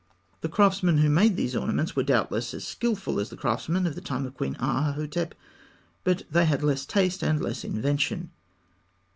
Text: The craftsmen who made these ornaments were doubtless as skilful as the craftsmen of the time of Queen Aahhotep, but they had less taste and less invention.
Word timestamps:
The 0.39 0.49
craftsmen 0.49 0.97
who 0.97 1.11
made 1.11 1.35
these 1.35 1.55
ornaments 1.55 1.95
were 1.95 2.01
doubtless 2.01 2.55
as 2.55 2.65
skilful 2.65 3.19
as 3.19 3.29
the 3.29 3.37
craftsmen 3.37 3.85
of 3.85 3.93
the 3.93 4.01
time 4.01 4.25
of 4.25 4.33
Queen 4.33 4.55
Aahhotep, 4.55 5.33
but 6.03 6.23
they 6.31 6.45
had 6.45 6.63
less 6.63 6.87
taste 6.87 7.21
and 7.21 7.39
less 7.39 7.63
invention. 7.63 8.31